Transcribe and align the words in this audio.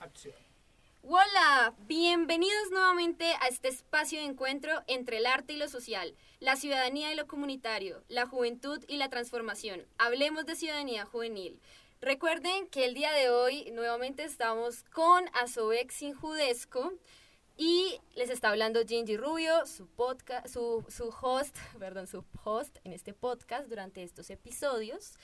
Acción. 0.00 0.34
Hola, 1.02 1.74
bienvenidos 1.86 2.70
nuevamente 2.70 3.34
a 3.42 3.48
este 3.48 3.68
espacio 3.68 4.18
de 4.18 4.24
encuentro 4.24 4.82
entre 4.86 5.18
el 5.18 5.26
arte 5.26 5.52
y 5.52 5.56
lo 5.56 5.68
social, 5.68 6.16
la 6.40 6.56
ciudadanía 6.56 7.12
y 7.12 7.16
lo 7.16 7.26
comunitario, 7.26 8.02
la 8.08 8.26
juventud 8.26 8.82
y 8.88 8.96
la 8.96 9.10
transformación. 9.10 9.86
Hablemos 9.98 10.46
de 10.46 10.56
ciudadanía 10.56 11.04
juvenil. 11.04 11.60
Recuerden 12.00 12.66
que 12.68 12.86
el 12.86 12.94
día 12.94 13.12
de 13.12 13.28
hoy 13.28 13.70
nuevamente 13.72 14.24
estamos 14.24 14.84
con 14.84 15.24
Asobex 15.34 16.02
Judesco 16.18 16.94
y 17.58 18.00
les 18.14 18.30
está 18.30 18.48
hablando 18.48 18.86
Gingy 18.86 19.18
Rubio, 19.18 19.66
su 19.66 19.86
podcast, 19.86 20.48
su, 20.48 20.82
su 20.88 21.14
host, 21.20 21.58
perdón, 21.78 22.06
su 22.06 22.24
host 22.42 22.78
en 22.84 22.94
este 22.94 23.12
podcast 23.12 23.68
durante 23.68 24.02
estos 24.02 24.30
episodios. 24.30 25.18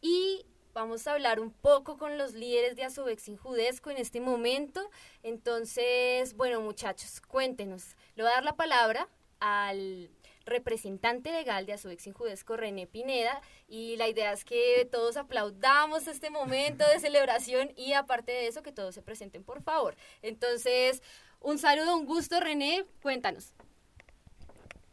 Y 0.00 0.46
vamos 0.72 1.06
a 1.06 1.12
hablar 1.12 1.40
un 1.40 1.52
poco 1.52 1.98
con 1.98 2.18
los 2.18 2.34
líderes 2.34 2.76
de 2.76 2.84
Asobexin 2.84 3.36
Judesco 3.36 3.90
en 3.90 3.98
este 3.98 4.20
momento. 4.20 4.90
Entonces, 5.22 6.34
bueno, 6.34 6.60
muchachos, 6.60 7.20
cuéntenos. 7.20 7.96
Le 8.14 8.22
voy 8.22 8.32
a 8.32 8.36
dar 8.36 8.44
la 8.44 8.56
palabra 8.56 9.08
al 9.40 10.10
representante 10.44 11.30
legal 11.32 11.66
de 11.66 11.74
Asobexin 11.74 12.12
Judesco, 12.12 12.56
René 12.56 12.86
Pineda, 12.86 13.40
y 13.68 13.96
la 13.96 14.08
idea 14.08 14.32
es 14.32 14.44
que 14.44 14.88
todos 14.90 15.16
aplaudamos 15.16 16.06
este 16.06 16.30
momento 16.30 16.86
de 16.88 16.98
celebración 16.98 17.72
y 17.76 17.92
aparte 17.92 18.32
de 18.32 18.48
eso, 18.48 18.62
que 18.62 18.72
todos 18.72 18.94
se 18.94 19.02
presenten, 19.02 19.44
por 19.44 19.62
favor. 19.62 19.96
Entonces, 20.20 21.02
un 21.40 21.58
saludo, 21.58 21.96
un 21.96 22.06
gusto, 22.06 22.40
René, 22.40 22.84
cuéntanos. 23.00 23.54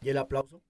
¿Y 0.02 0.10
el 0.10 0.18
aplauso? 0.18 0.62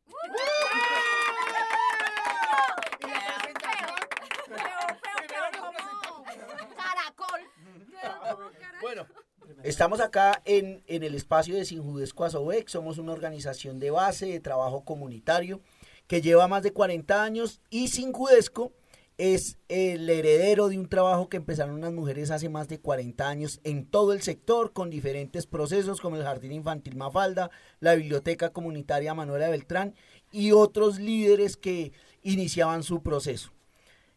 Bueno, 8.81 9.05
estamos 9.63 9.99
acá 9.99 10.41
en, 10.45 10.83
en 10.87 11.03
el 11.03 11.15
espacio 11.15 11.55
de 11.55 11.65
Sinjudesco 11.65 12.23
Asobec. 12.23 12.69
Somos 12.69 12.97
una 12.97 13.11
organización 13.11 13.79
de 13.79 13.91
base 13.91 14.27
de 14.27 14.39
trabajo 14.39 14.85
comunitario 14.85 15.61
que 16.07 16.21
lleva 16.21 16.47
más 16.47 16.63
de 16.63 16.71
40 16.71 17.21
años 17.21 17.61
y 17.69 17.89
Sinjudesco 17.89 18.71
es 19.17 19.57
el 19.67 20.09
heredero 20.09 20.69
de 20.69 20.79
un 20.79 20.87
trabajo 20.87 21.27
que 21.27 21.35
empezaron 21.35 21.75
unas 21.75 21.91
mujeres 21.91 22.31
hace 22.31 22.47
más 22.47 22.69
de 22.69 22.79
40 22.79 23.27
años 23.27 23.59
en 23.65 23.85
todo 23.85 24.13
el 24.13 24.21
sector 24.21 24.71
con 24.71 24.89
diferentes 24.89 25.45
procesos 25.45 25.99
como 25.99 26.15
el 26.15 26.23
Jardín 26.23 26.53
Infantil 26.53 26.95
Mafalda, 26.95 27.51
la 27.81 27.95
Biblioteca 27.95 28.51
Comunitaria 28.51 29.13
Manuela 29.13 29.49
Beltrán 29.49 29.93
y 30.31 30.53
otros 30.53 30.99
líderes 30.99 31.57
que 31.57 31.91
iniciaban 32.23 32.81
su 32.81 33.03
proceso. 33.03 33.51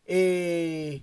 Eh, 0.07 1.03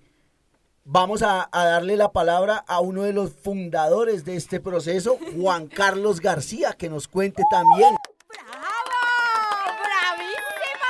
Vamos 0.86 1.22
a, 1.22 1.50
darle 1.52 1.98
la 1.98 2.12
palabra 2.12 2.58
a 2.68 2.80
uno 2.80 3.04
de 3.04 3.14
los 3.14 3.34
fundadores 3.34 4.26
de 4.26 4.36
este 4.36 4.60
proceso, 4.60 5.20
Juan 5.36 5.68
Carlos 5.68 6.20
García, 6.20 6.74
que 6.74 6.90
nos 6.90 7.08
cuente 7.08 7.44
también. 7.52 7.96
¡Bravo! 8.28 9.78
¡Bravísima! 10.18 10.90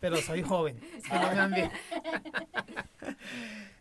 Pero 0.00 0.16
soy 0.16 0.42
joven, 0.42 0.80
me 1.50 1.70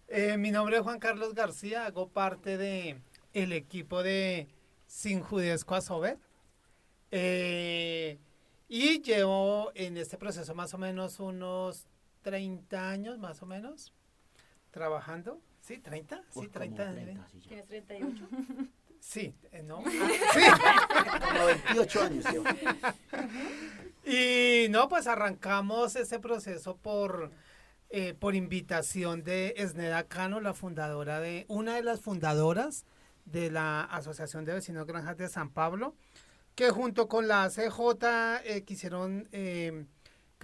eh, 0.34 0.38
mi 0.38 0.52
nombre 0.52 0.78
es 0.78 0.84
Juan 0.84 1.00
Carlos 1.00 1.34
García, 1.34 1.86
hago 1.86 2.10
parte 2.10 2.58
de 2.58 3.00
el 3.34 3.54
equipo 3.54 4.04
de 4.04 4.48
Sin 4.88 5.22
Judesco 5.22 5.76
a 5.76 5.82
Sober. 5.82 6.18
Eh, 7.12 8.18
y 8.68 9.02
llevo 9.02 9.72
en 9.76 9.96
este 9.98 10.18
proceso 10.18 10.56
más 10.56 10.74
o 10.74 10.78
menos 10.78 11.20
unos 11.20 11.86
30 12.26 12.90
años 12.90 13.20
más 13.20 13.44
o 13.44 13.46
menos 13.46 13.94
trabajando. 14.72 15.40
¿Sí? 15.62 15.76
¿30? 15.76 16.24
Sí, 16.32 16.48
30. 16.48 16.96
¿Tienes 17.48 17.68
38? 17.68 18.28
Sí, 19.00 19.36
eh, 19.52 19.62
¿no? 19.62 19.84
Sí. 20.34 20.42
Como 21.30 21.46
28 21.46 22.02
años. 22.02 22.26
Y 24.04 24.68
no, 24.72 24.90
pues 24.90 25.06
arrancamos 25.06 25.96
ese 25.96 26.18
proceso 26.18 26.78
por, 26.78 27.30
eh, 27.92 28.16
por 28.16 28.34
invitación 28.34 29.24
de 29.24 29.54
Esneda 29.58 30.08
Cano, 30.08 30.40
la 30.40 30.56
fundadora 30.56 31.20
de, 31.20 31.46
una 31.48 31.76
de 31.76 31.84
las 31.84 32.02
fundadoras 32.02 32.86
de 33.26 33.52
la 33.52 33.84
Asociación 33.84 34.46
de 34.46 34.54
Vecinos 34.54 34.88
Granjas 34.88 35.18
de 35.18 35.30
San 35.30 35.52
Pablo, 35.52 35.96
que 36.56 36.72
junto 36.72 37.08
con 37.08 37.28
la 37.28 37.48
CJ 37.50 38.42
eh, 38.46 38.64
quisieron 38.66 39.30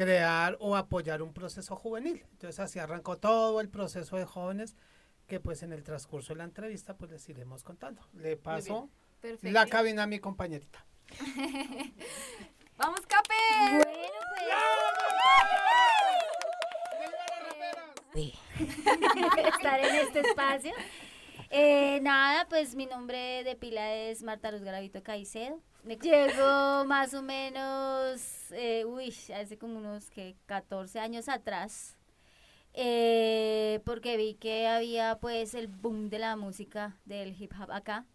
crear 0.01 0.57
o 0.59 0.75
apoyar 0.75 1.21
un 1.21 1.31
proceso 1.33 1.75
juvenil. 1.75 2.25
Entonces 2.31 2.59
así 2.59 2.79
arrancó 2.79 3.17
todo 3.17 3.61
el 3.61 3.69
proceso 3.69 4.17
de 4.17 4.25
jóvenes 4.25 4.75
que 5.27 5.39
pues 5.39 5.61
en 5.63 5.73
el 5.73 5.83
transcurso 5.83 6.33
de 6.33 6.39
la 6.39 6.43
entrevista 6.45 6.97
pues 6.97 7.11
les 7.11 7.29
iremos 7.29 7.63
contando. 7.63 8.01
Le 8.13 8.35
paso 8.35 8.89
la 9.41 9.67
cabina 9.67 10.03
a 10.03 10.07
mi 10.07 10.19
compañerita. 10.19 10.85
¡Vamos, 12.77 13.01
Cape! 13.01 13.35
Bueno, 13.73 13.83
pues... 18.13 18.33
Estar 19.55 19.79
en 19.79 19.95
este 19.95 20.19
espacio. 20.21 20.73
Eh, 21.49 21.99
nada, 22.01 22.47
pues 22.49 22.75
mi 22.75 22.85
nombre 22.85 23.43
de 23.43 23.55
pila 23.55 23.93
es 23.93 24.23
Marta 24.23 24.51
Luz 24.51 24.63
Garavito 24.63 25.03
Caicedo. 25.03 25.61
Llego 25.83 26.85
más 26.85 27.13
o 27.15 27.23
menos, 27.23 28.51
eh, 28.51 28.85
uy, 28.85 29.13
hace 29.35 29.57
como 29.57 29.79
unos 29.79 30.11
que 30.11 30.35
14 30.45 30.99
años 30.99 31.27
atrás, 31.27 31.97
eh, 32.73 33.81
porque 33.83 34.15
vi 34.15 34.35
que 34.35 34.67
había 34.67 35.17
pues 35.19 35.55
el 35.55 35.67
boom 35.67 36.09
de 36.09 36.19
la 36.19 36.35
música 36.35 36.99
del 37.05 37.35
hip 37.41 37.51
hop 37.59 37.71
acá 37.71 38.05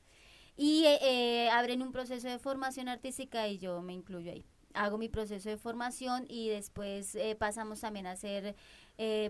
y 0.56 0.84
eh, 0.86 1.50
abren 1.50 1.82
un 1.82 1.90
proceso 1.90 2.28
de 2.28 2.38
formación 2.38 2.88
artística 2.88 3.48
y 3.48 3.58
yo 3.58 3.82
me 3.82 3.94
incluyo 3.94 4.30
ahí. 4.30 4.44
Hago 4.74 4.96
mi 4.96 5.08
proceso 5.08 5.48
de 5.48 5.56
formación 5.56 6.24
y 6.28 6.48
después 6.48 7.18
pasamos 7.38 7.80
también 7.80 8.06
a 8.06 8.12
hacer 8.12 8.54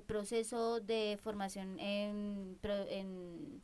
proceso 0.06 0.80
de 0.80 1.18
formación 1.22 1.78
en, 1.78 2.58
en 2.62 3.62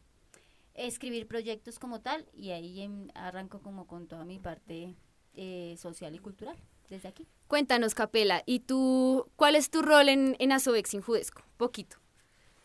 escribir 0.74 1.26
proyectos 1.26 1.78
como 1.78 2.00
tal 2.00 2.26
y 2.32 2.50
ahí 2.50 2.82
em, 2.82 3.08
arranco 3.14 3.60
como 3.60 3.86
con 3.86 4.06
toda 4.06 4.24
mi 4.24 4.38
parte 4.38 4.94
eh, 5.34 5.76
social 5.78 6.14
y 6.14 6.18
cultural 6.18 6.56
desde 6.88 7.08
aquí. 7.08 7.26
Cuéntanos, 7.48 7.94
Capela, 7.94 8.42
¿y 8.46 8.60
tú 8.60 9.26
cuál 9.36 9.56
es 9.56 9.70
tu 9.70 9.82
rol 9.82 10.08
en, 10.08 10.36
en 10.38 10.52
Asobex 10.52 10.90
Sinjudesco? 10.90 11.42
Poquito. 11.56 11.98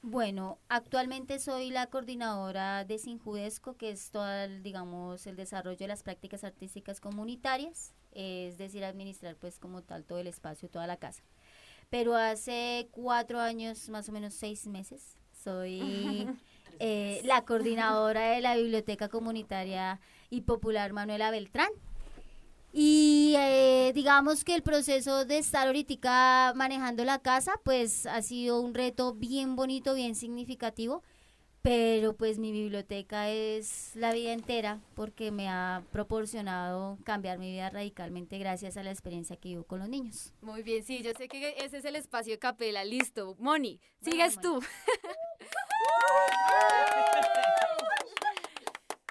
Bueno, 0.02 0.60
actualmente 0.70 1.40
soy 1.40 1.70
la 1.70 1.88
coordinadora 1.88 2.86
de 2.86 2.98
Sinjudesco, 2.98 3.76
que 3.76 3.90
es 3.90 4.12
todo, 4.12 4.30
el, 4.30 4.64
digamos, 4.64 5.28
el 5.28 5.36
desarrollo 5.36 5.78
de 5.78 5.88
las 5.88 6.04
prácticas 6.04 6.44
artísticas 6.44 7.02
comunitarias, 7.02 7.94
es 8.12 8.58
decir, 8.58 8.86
administrar 8.86 9.36
pues 9.36 9.60
como 9.60 9.82
tal 9.82 10.06
todo 10.06 10.20
el 10.20 10.28
espacio, 10.28 10.70
toda 10.70 10.88
la 10.88 10.98
casa. 10.98 11.24
Pero 11.90 12.16
hace 12.16 12.88
cuatro 12.92 13.40
años, 13.40 13.90
más 13.90 14.08
o 14.08 14.12
menos 14.12 14.34
seis 14.34 14.68
meses, 14.68 15.18
soy 15.32 15.80
Eh, 16.80 17.22
la 17.24 17.44
coordinadora 17.44 18.32
de 18.32 18.42
la 18.42 18.56
Biblioteca 18.56 19.10
Comunitaria 19.10 20.00
y 20.30 20.42
Popular 20.42 20.94
Manuela 20.94 21.32
Beltrán. 21.32 21.70
Y 22.74 23.34
eh, 23.38 23.92
digamos 23.96 24.44
que 24.44 24.54
el 24.54 24.62
proceso 24.62 25.26
de 25.26 25.40
estar 25.40 25.68
ahorita 25.68 26.54
manejando 26.56 27.04
la 27.06 27.20
casa, 27.20 27.54
pues 27.64 28.06
ha 28.06 28.22
sido 28.22 28.62
un 28.62 28.74
reto 28.74 29.14
bien 29.14 29.56
bonito, 29.56 29.96
bien 29.96 30.14
significativo, 30.14 31.02
pero 31.62 32.16
pues 32.16 32.40
mi 32.40 32.52
biblioteca 32.52 33.30
es 33.30 33.92
la 33.96 34.14
vida 34.14 34.32
entera 34.32 34.80
porque 34.96 35.32
me 35.32 35.50
ha 35.50 35.84
proporcionado 35.92 36.98
cambiar 37.04 37.40
mi 37.40 37.52
vida 37.52 37.70
radicalmente 37.70 38.38
gracias 38.38 38.78
a 38.78 38.84
la 38.84 38.92
experiencia 38.92 39.36
que 39.36 39.50
vivo 39.50 39.64
con 39.64 39.80
los 39.80 39.90
niños. 39.90 40.34
Muy 40.42 40.64
bien, 40.64 40.84
sí, 40.84 41.02
yo 41.02 41.12
sé 41.18 41.28
que 41.28 41.56
ese 41.58 41.78
es 41.78 41.86
el 41.86 41.96
espacio 41.96 42.34
de 42.34 42.40
capela, 42.40 42.86
listo. 42.86 43.36
Moni, 43.40 43.80
sigues 44.02 44.40
tú. 44.40 44.60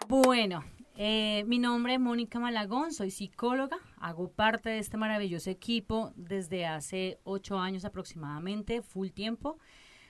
Bueno, 0.08 0.64
eh, 0.94 1.42
mi 1.48 1.58
nombre 1.58 1.94
es 1.94 2.00
Mónica 2.00 2.38
Malagón, 2.38 2.92
soy 2.92 3.10
psicóloga, 3.10 3.76
hago 3.98 4.30
parte 4.30 4.70
de 4.70 4.78
este 4.78 4.96
maravilloso 4.96 5.50
equipo 5.50 6.12
desde 6.14 6.64
hace 6.64 7.18
ocho 7.24 7.58
años 7.58 7.84
aproximadamente, 7.84 8.82
full 8.82 9.08
tiempo. 9.08 9.58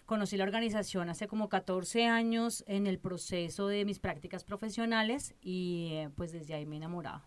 Conocí 0.06 0.36
la 0.36 0.44
organización 0.44 1.08
hace 1.08 1.26
como 1.26 1.48
14 1.48 2.06
años 2.06 2.62
en 2.68 2.86
el 2.86 3.00
proceso 3.00 3.66
de 3.66 3.84
mis 3.84 3.98
prácticas 3.98 4.44
profesionales 4.44 5.34
y 5.40 5.88
eh, 5.94 6.10
pues 6.14 6.30
desde 6.30 6.54
ahí 6.54 6.64
me 6.64 6.76
he 6.76 6.78
enamorado 6.78 7.22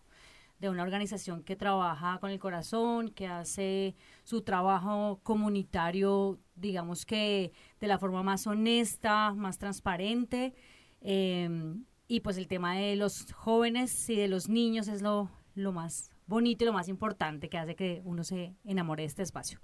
de 0.60 0.70
una 0.70 0.82
organización 0.82 1.42
que 1.42 1.56
trabaja 1.56 2.18
con 2.20 2.30
el 2.30 2.38
corazón, 2.38 3.08
que 3.10 3.26
hace 3.26 3.96
su 4.24 4.42
trabajo 4.42 5.20
comunitario, 5.22 6.38
digamos 6.54 7.06
que 7.06 7.52
de 7.80 7.86
la 7.86 7.98
forma 7.98 8.22
más 8.22 8.46
honesta, 8.46 9.32
más 9.34 9.58
transparente. 9.58 10.54
Em, 11.00 11.84
y 12.08 12.20
pues 12.20 12.36
el 12.36 12.46
tema 12.46 12.76
de 12.76 12.96
los 12.96 13.32
jóvenes 13.32 14.08
y 14.10 14.16
de 14.16 14.28
los 14.28 14.48
niños 14.48 14.88
es 14.88 15.00
lo, 15.00 15.30
lo 15.54 15.72
más 15.72 16.10
bonito 16.26 16.64
y 16.64 16.66
lo 16.66 16.72
más 16.72 16.88
importante 16.88 17.48
que 17.48 17.58
hace 17.58 17.74
que 17.74 18.00
uno 18.04 18.22
se 18.22 18.54
enamore 18.64 19.02
de 19.02 19.08
este 19.08 19.22
espacio. 19.22 19.58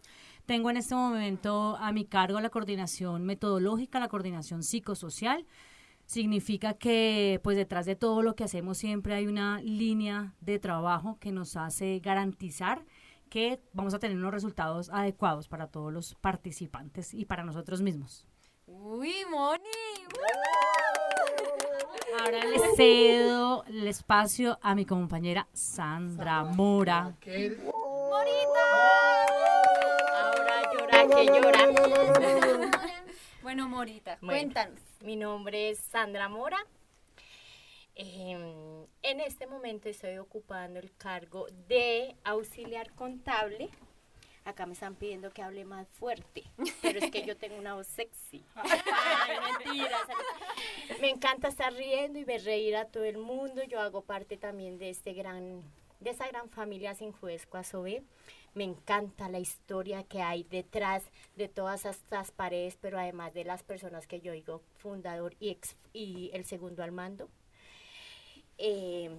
Tengo 0.46 0.70
en 0.70 0.76
este 0.76 0.94
momento 0.94 1.76
a 1.76 1.90
mi 1.90 2.04
cargo 2.04 2.40
la 2.40 2.50
coordinación 2.50 3.24
metodológica, 3.24 3.98
la 3.98 4.08
coordinación 4.08 4.62
psicosocial, 4.62 5.44
significa 6.06 6.74
que 6.74 7.40
pues 7.42 7.56
detrás 7.56 7.84
de 7.84 7.96
todo 7.96 8.22
lo 8.22 8.36
que 8.36 8.44
hacemos 8.44 8.78
siempre 8.78 9.14
hay 9.14 9.26
una 9.26 9.60
línea 9.60 10.34
de 10.40 10.60
trabajo 10.60 11.18
que 11.18 11.32
nos 11.32 11.56
hace 11.56 11.98
garantizar 11.98 12.84
que 13.28 13.60
vamos 13.72 13.92
a 13.92 13.98
tener 13.98 14.16
unos 14.16 14.30
resultados 14.32 14.88
adecuados 14.90 15.48
para 15.48 15.66
todos 15.66 15.92
los 15.92 16.14
participantes 16.14 17.12
y 17.12 17.24
para 17.24 17.42
nosotros 17.42 17.82
mismos. 17.82 18.24
Uy, 18.66 19.24
Moni. 19.28 19.64
Ahora 22.20 22.44
le 22.44 22.58
cedo 22.76 23.64
el 23.64 23.88
espacio 23.88 24.60
a 24.62 24.76
mi 24.76 24.86
compañera 24.86 25.48
Sandra 25.52 26.44
Mora. 26.44 27.16
Llora 28.16 29.55
que 31.08 31.26
llora. 31.26 32.70
Bueno, 33.42 33.68
Morita, 33.68 34.18
Bueno. 34.20 34.38
cuéntanos. 34.40 34.80
Mi 35.00 35.16
nombre 35.16 35.70
es 35.70 35.78
Sandra 35.78 36.28
Mora. 36.28 36.58
Em, 37.94 38.84
en 39.02 39.20
este 39.20 39.46
momento 39.46 39.88
estoy 39.88 40.18
ocupando 40.18 40.78
el 40.80 40.94
cargo 40.96 41.46
de 41.68 42.14
auxiliar 42.24 42.92
contable. 42.94 43.70
Acá 44.44 44.66
me 44.66 44.74
están 44.74 44.94
pidiendo 44.94 45.30
que 45.30 45.42
hable 45.42 45.64
más 45.64 45.88
fuerte, 45.88 46.44
pero 46.82 46.98
es 47.00 47.10
que 47.10 47.24
yo 47.24 47.36
tengo 47.36 47.56
una 47.56 47.74
voz 47.74 47.86
sexy. 47.86 48.44
Ay, 48.54 49.38
mentiras. 49.64 50.02
Me 51.00 51.10
encanta 51.10 51.48
estar 51.48 51.72
riendo 51.72 52.18
y 52.18 52.24
ver 52.24 52.44
reír 52.44 52.76
a 52.76 52.84
todo 52.86 53.04
el 53.04 53.18
mundo. 53.18 53.62
Yo 53.64 53.80
hago 53.80 54.02
parte 54.02 54.36
también 54.36 54.78
de 54.78 54.90
este 54.90 55.14
gran, 55.14 55.62
de 56.00 56.10
esa 56.10 56.28
gran 56.28 56.48
familia 56.50 56.94
Sin 56.94 57.12
Juez 57.12 57.46
Cuasobe. 57.46 58.02
Me 58.56 58.64
encanta 58.64 59.28
la 59.28 59.38
historia 59.38 60.02
que 60.04 60.22
hay 60.22 60.44
detrás 60.44 61.02
de 61.36 61.46
todas 61.46 61.84
estas 61.84 62.30
paredes, 62.30 62.78
pero 62.80 62.98
además 62.98 63.34
de 63.34 63.44
las 63.44 63.62
personas 63.62 64.06
que 64.06 64.22
yo 64.22 64.32
digo, 64.32 64.62
fundador 64.78 65.34
y, 65.40 65.50
ex, 65.50 65.76
y 65.92 66.30
el 66.32 66.46
segundo 66.46 66.82
al 66.82 66.90
mando. 66.90 67.28
Eh, 68.56 69.10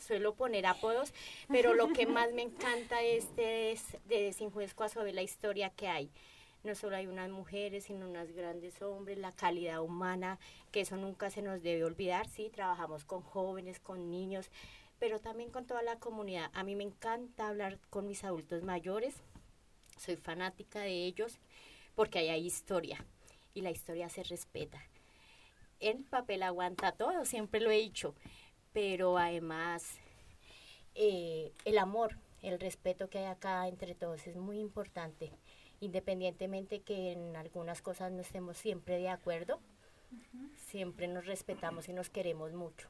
suelo 0.00 0.32
poner 0.32 0.64
apodos, 0.64 1.12
pero 1.48 1.74
lo 1.74 1.88
que 1.92 2.06
más 2.06 2.32
me 2.32 2.40
encanta 2.40 3.02
es 3.02 3.36
de, 3.36 3.78
de 4.06 4.32
Sin 4.32 4.50
Juez 4.50 4.72
Cuasobe, 4.72 5.12
la 5.12 5.20
historia 5.20 5.68
que 5.68 5.88
hay. 5.88 6.08
No 6.64 6.74
solo 6.74 6.96
hay 6.96 7.08
unas 7.08 7.28
mujeres, 7.28 7.84
sino 7.84 8.08
unos 8.08 8.32
grandes 8.32 8.80
hombres, 8.80 9.18
la 9.18 9.32
calidad 9.32 9.82
humana, 9.82 10.38
que 10.70 10.80
eso 10.80 10.96
nunca 10.96 11.28
se 11.28 11.42
nos 11.42 11.62
debe 11.62 11.84
olvidar, 11.84 12.26
sí, 12.30 12.48
trabajamos 12.48 13.04
con 13.04 13.20
jóvenes, 13.20 13.78
con 13.78 14.10
niños, 14.10 14.50
pero 15.02 15.18
también 15.18 15.50
con 15.50 15.66
toda 15.66 15.82
la 15.82 15.98
comunidad. 15.98 16.48
A 16.54 16.62
mí 16.62 16.76
me 16.76 16.84
encanta 16.84 17.48
hablar 17.48 17.80
con 17.90 18.06
mis 18.06 18.22
adultos 18.22 18.62
mayores, 18.62 19.16
soy 19.98 20.14
fanática 20.14 20.78
de 20.78 21.06
ellos 21.06 21.40
porque 21.96 22.20
ahí 22.20 22.28
hay 22.28 22.46
historia 22.46 23.04
y 23.52 23.62
la 23.62 23.72
historia 23.72 24.08
se 24.08 24.22
respeta. 24.22 24.80
El 25.80 26.04
papel 26.04 26.44
aguanta 26.44 26.92
todo, 26.92 27.24
siempre 27.24 27.58
lo 27.58 27.72
he 27.72 27.78
dicho, 27.78 28.14
pero 28.72 29.18
además 29.18 29.98
eh, 30.94 31.50
el 31.64 31.78
amor, 31.78 32.16
el 32.40 32.60
respeto 32.60 33.10
que 33.10 33.18
hay 33.18 33.24
acá 33.24 33.66
entre 33.66 33.96
todos 33.96 34.24
es 34.28 34.36
muy 34.36 34.60
importante, 34.60 35.32
independientemente 35.80 36.78
que 36.78 37.10
en 37.10 37.34
algunas 37.34 37.82
cosas 37.82 38.12
no 38.12 38.20
estemos 38.20 38.56
siempre 38.56 38.98
de 38.98 39.08
acuerdo, 39.08 39.58
siempre 40.54 41.08
nos 41.08 41.26
respetamos 41.26 41.88
y 41.88 41.92
nos 41.92 42.08
queremos 42.08 42.52
mucho. 42.52 42.88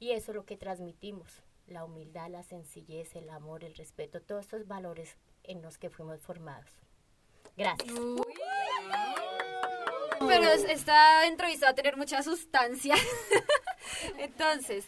Y 0.00 0.10
eso 0.12 0.32
es 0.32 0.36
lo 0.36 0.44
que 0.44 0.56
transmitimos, 0.56 1.42
la 1.66 1.84
humildad, 1.84 2.28
la 2.30 2.42
sencillez, 2.42 3.14
el 3.16 3.28
amor, 3.30 3.64
el 3.64 3.74
respeto, 3.74 4.20
todos 4.20 4.44
estos 4.44 4.66
valores 4.66 5.16
en 5.44 5.62
los 5.62 5.78
que 5.78 5.90
fuimos 5.90 6.20
formados. 6.20 6.70
Gracias. 7.56 7.92
Pero 10.26 10.44
es- 10.48 10.64
esta 10.64 11.26
entrevista 11.26 11.66
va 11.66 11.70
a 11.72 11.74
tener 11.74 11.96
mucha 11.96 12.22
sustancia. 12.22 12.94
Entonces, 14.18 14.86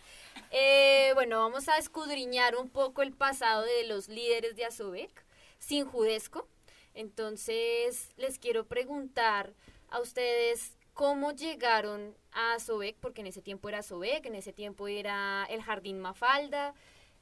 eh, 0.51 1.11
bueno, 1.15 1.39
vamos 1.41 1.69
a 1.69 1.79
escudriñar 1.79 2.57
un 2.57 2.69
poco 2.71 3.03
el 3.03 3.13
pasado 3.13 3.63
de 3.63 3.85
los 3.85 4.09
líderes 4.09 4.57
de 4.57 4.65
Asobek 4.65 5.25
sin 5.59 5.87
judesco. 5.87 6.49
Entonces, 6.95 8.11
les 8.17 8.39
quiero 8.39 8.67
preguntar 8.67 9.53
a 9.89 10.01
ustedes 10.01 10.76
cómo 10.97 11.33
llegaron 11.33 12.17
a 12.33 12.55
Asobek, 12.55 12.97
porque 12.97 13.21
en 13.21 13.27
ese 13.27 13.43
tiempo 13.43 13.69
era 13.69 13.81
Asobek, 13.81 14.25
en 14.25 14.35
ese 14.35 14.55
tiempo 14.55 14.89
era 14.89 15.45
el 15.51 15.63
Jardín 15.63 16.01
Mafalda. 16.01 16.73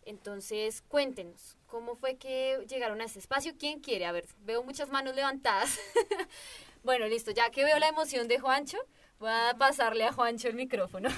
Entonces, 0.06 0.82
cuéntenos, 0.86 1.58
¿cómo 1.66 1.96
fue 1.96 2.14
que 2.14 2.64
llegaron 2.68 3.00
a 3.00 3.04
este 3.04 3.18
espacio? 3.18 3.52
¿Quién 3.58 3.80
quiere? 3.80 4.06
A 4.06 4.12
ver, 4.12 4.26
veo 4.44 4.62
muchas 4.62 4.90
manos 4.90 5.16
levantadas. 5.16 5.80
bueno, 6.84 7.08
listo, 7.08 7.32
ya 7.32 7.50
que 7.50 7.64
veo 7.64 7.76
la 7.80 7.88
emoción 7.88 8.28
de 8.28 8.38
Juancho, 8.38 8.78
voy 9.18 9.30
a 9.30 9.56
pasarle 9.58 10.04
a 10.04 10.12
Juancho 10.12 10.46
el 10.46 10.54
micrófono. 10.54 11.08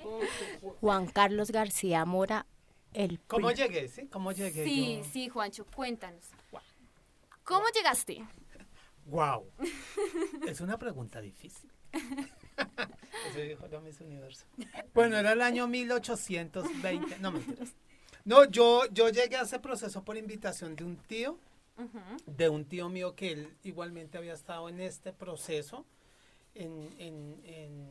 Juan 0.80 1.08
Carlos 1.08 1.50
García 1.50 2.04
Mora, 2.04 2.46
el 2.92 3.18
¿Cómo 3.26 3.50
llegué? 3.50 3.88
¿Sí? 3.88 4.06
¿Cómo 4.06 4.30
llegué? 4.30 4.64
Sí, 4.64 4.98
yo? 4.98 5.04
sí, 5.12 5.28
Juancho, 5.28 5.66
cuéntanos. 5.74 6.26
¿Cómo 7.42 7.64
llegaste? 7.74 8.24
Wow. 9.06 9.50
Es 10.46 10.60
una 10.60 10.78
pregunta 10.78 11.20
difícil. 11.20 11.70
Eso 11.92 13.40
dijo 13.40 13.66
la 13.68 13.80
Miss 13.80 14.00
Universo. 14.00 14.44
Bueno, 14.94 15.16
era 15.16 15.32
el 15.32 15.42
año 15.42 15.66
1820. 15.66 17.18
No 17.20 17.32
mentiras. 17.32 17.74
No, 18.24 18.44
yo, 18.44 18.86
yo 18.90 19.08
llegué 19.08 19.36
a 19.36 19.42
ese 19.42 19.60
proceso 19.60 20.02
por 20.02 20.16
invitación 20.16 20.74
de 20.74 20.82
un 20.82 20.96
tío, 20.96 21.38
de 22.26 22.48
un 22.48 22.64
tío 22.64 22.88
mío 22.88 23.14
que 23.14 23.30
él 23.30 23.56
igualmente 23.62 24.18
había 24.18 24.32
estado 24.32 24.68
en 24.68 24.80
este 24.80 25.12
proceso, 25.12 25.86
en, 26.52 26.92
en, 26.98 27.40
en, 27.44 27.88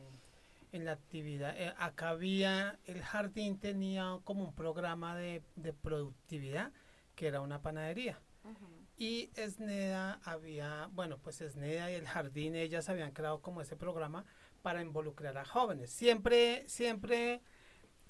en 0.74 0.84
la 0.84 0.92
actividad. 0.92 1.56
Eh, 1.58 1.74
acá 1.78 2.10
había, 2.10 2.78
el 2.86 3.02
jardín 3.02 3.58
tenía 3.60 4.20
como 4.26 4.44
un 4.44 4.54
programa 4.54 5.16
de, 5.16 5.42
de 5.56 5.72
productividad, 5.72 6.74
que 7.16 7.28
era 7.28 7.40
una 7.40 7.62
panadería. 7.62 8.20
Y 8.98 9.30
Esneda 9.36 10.22
había, 10.24 10.90
bueno, 10.94 11.18
pues 11.18 11.42
Esneda 11.42 11.92
y 11.92 11.96
el 11.96 12.08
jardín, 12.08 12.56
ellas 12.56 12.88
habían 12.88 13.12
creado 13.12 13.42
como 13.42 13.62
ese 13.62 13.76
programa 13.76 14.26
para 14.62 14.82
involucrar 14.82 15.38
a 15.38 15.44
jóvenes. 15.44 15.90
Siempre, 15.90 16.64
siempre, 16.68 17.42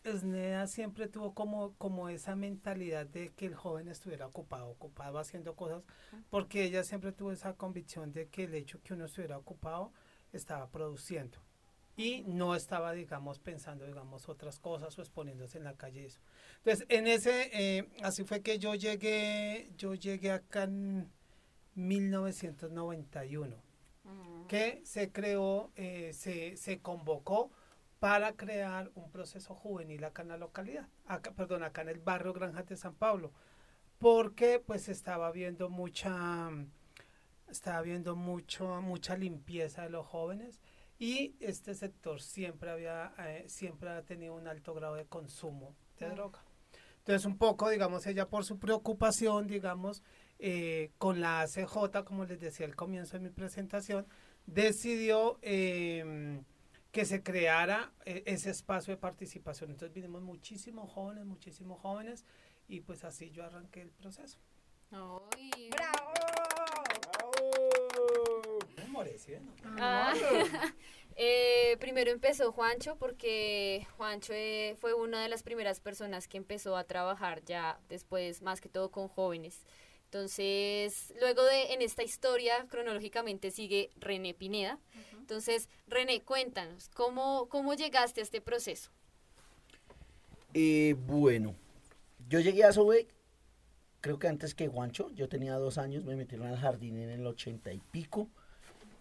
Esneda 0.04 0.68
siempre 0.68 1.08
tuvo 1.08 1.34
como, 1.34 1.74
como 1.78 2.10
esa 2.10 2.36
mentalidad 2.36 3.08
de 3.08 3.30
que 3.34 3.48
el 3.48 3.56
joven 3.56 3.88
estuviera 3.88 4.28
ocupado, 4.28 4.68
ocupado 4.68 5.18
haciendo 5.18 5.56
cosas, 5.56 5.84
porque 6.30 6.64
ella 6.64 6.84
siempre 6.84 7.12
tuvo 7.12 7.32
esa 7.32 7.54
convicción 7.56 8.14
de 8.14 8.28
que 8.28 8.44
el 8.44 8.54
hecho 8.54 8.80
que 8.84 8.94
uno 8.94 9.06
estuviera 9.06 9.40
ocupado 9.40 9.92
estaba 10.34 10.70
produciendo 10.70 11.44
y 11.97 12.24
no 12.24 12.56
estaba, 12.56 12.92
digamos, 12.94 13.39
pensando, 13.39 13.86
digamos, 13.86 14.27
otras 14.27 14.60
cosas 14.60 14.98
o 14.98 15.01
exponiéndose 15.01 15.58
en 15.58 15.63
la 15.63 15.75
calle 15.75 16.05
eso. 16.05 16.20
Entonces, 16.58 16.86
en 16.89 17.08
ese, 17.08 17.50
eh, 17.53 17.89
así 18.03 18.24
fue 18.24 18.41
que 18.41 18.60
yo 18.60 18.75
llegué, 18.75 19.72
yo 19.77 19.96
llegué 19.96 20.31
acá 20.31 20.63
en 20.63 21.10
1991, 21.75 23.55
que 24.48 24.81
se 24.84 25.12
creó, 25.12 25.72
eh, 25.75 26.12
se, 26.13 26.58
se 26.58 26.79
convocó 26.79 27.50
para 28.00 28.34
crear 28.34 28.91
un 28.96 29.10
proceso 29.10 29.55
juvenil 29.55 30.03
acá 30.03 30.22
en 30.22 30.27
la 30.27 30.38
localidad, 30.38 30.88
acá, 31.08 31.31
perdón, 31.31 31.63
acá 31.63 31.81
en 31.81 31.89
el 31.89 32.00
barrio 32.00 32.34
Granjas 32.34 32.67
de 32.67 32.75
San 32.75 32.93
Pablo, 32.93 33.31
porque 33.98 34.62
pues 34.63 34.89
estaba 34.89 35.31
viendo 35.31 35.70
mucha, 35.70 36.50
estaba 37.50 37.81
viendo 37.81 38.15
mucho, 38.15 38.81
mucha 38.81 39.17
limpieza 39.17 39.84
de 39.84 39.89
los 39.89 40.05
jóvenes 40.05 40.62
y 41.00 41.36
este 41.40 41.75
sector 41.75 42.22
siempre 42.22 42.70
había, 42.70 43.14
eh, 43.20 43.46
siempre 43.48 43.90
ha 43.90 44.02
tenido 44.04 44.36
un 44.36 44.48
alto 44.48 44.74
grado 44.74 44.96
de 44.96 45.06
consumo 45.06 45.75
de 46.00 46.10
droga. 46.10 46.44
Entonces, 47.00 47.25
un 47.25 47.38
poco, 47.38 47.70
digamos, 47.70 48.08
ella 48.08 48.28
por 48.28 48.46
su 48.46 48.58
preocupación, 48.58 49.46
digamos, 49.46 50.02
eh, 50.40 50.92
con 50.98 51.22
la 51.22 51.42
ACJ, 51.42 52.04
como 52.04 52.25
les 52.25 52.40
decía 52.40 52.66
al 52.66 52.75
comienzo 52.75 53.14
de 53.14 53.20
mi 53.20 53.30
presentación, 53.30 54.08
decidió 54.48 55.38
eh, 55.42 56.42
que 56.92 57.06
se 57.06 57.22
creara 57.22 57.92
eh, 58.06 58.24
ese 58.25 58.50
espacio 58.50 58.94
de 58.94 58.98
participación. 58.98 59.70
Entonces, 59.70 59.94
vinimos 59.94 60.24
muchísimos 60.24 60.92
jóvenes, 60.92 61.25
muchísimos 61.25 61.80
jóvenes, 61.80 62.25
y 62.68 62.80
pues 62.80 63.04
así 63.04 63.30
yo 63.32 63.44
arranqué 63.44 63.82
el 63.82 63.92
proceso. 63.92 64.40
Ay, 64.92 65.70
Ah, 69.80 70.14
eh, 71.16 71.78
primero 71.80 72.12
empezó 72.12 72.52
Juancho 72.52 72.96
porque 72.98 73.86
Juancho 73.98 74.34
eh, 74.34 74.75
fue 74.80 74.94
una 74.94 75.22
de 75.22 75.30
las 75.30 75.44
primeras 75.44 75.80
personas 75.80 76.28
que 76.28 76.38
empezó 76.38 76.78
a 76.78 76.84
trabajar 76.84 77.44
ya 77.46 77.80
después 77.90 78.42
más 78.42 78.62
que 78.62 78.70
todo 78.70 78.92
con 78.92 79.08
jóvenes. 79.08 79.66
Entonces, 80.06 81.14
luego 81.20 81.44
de 81.44 81.74
en 81.74 81.82
esta 81.82 82.04
historia 82.04 82.66
cronológicamente 82.70 83.52
sigue 83.52 83.90
René 83.98 84.34
Pineda. 84.34 84.80
Entonces, 85.20 85.68
René, 85.88 86.22
cuéntanos, 86.22 86.90
¿cómo, 86.90 87.50
cómo 87.50 87.74
llegaste 87.74 88.22
a 88.22 88.24
este 88.24 88.40
proceso? 88.40 88.92
Eh, 90.54 90.96
bueno, 91.06 91.54
yo 92.30 92.40
llegué 92.40 92.64
a 92.64 92.72
Sobec, 92.72 93.10
creo 94.00 94.20
que 94.20 94.28
antes 94.30 94.56
que 94.56 94.70
Juancho, 94.70 95.10
yo 95.16 95.28
tenía 95.28 95.56
dos 95.56 95.78
años, 95.78 96.06
me 96.06 96.16
metieron 96.16 96.48
al 96.48 96.58
jardín 96.58 96.98
en 96.98 97.10
el 97.10 97.25
ochenta 97.28 97.74
y 97.74 97.80
pico. 97.80 98.30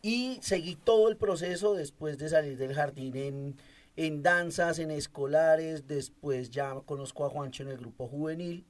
Y 0.05 0.39
seguí 0.43 0.77
todo 0.77 1.09
el 1.09 1.17
proceso 1.17 1.73
después 1.73 2.19
de 2.19 2.29
salir 2.29 2.59
del 2.59 2.75
jardín 2.75 3.17
en, 3.17 3.57
en 3.97 4.23
danzas, 4.23 4.79
en 4.79 4.91
escolares, 4.91 5.89
después 5.89 6.51
ya 6.51 6.75
conozco 6.85 7.25
a 7.25 7.31
Juancho 7.31 7.63
en 7.63 7.71
el 7.71 7.79
grupo 7.79 8.07
juvenil, 8.07 8.67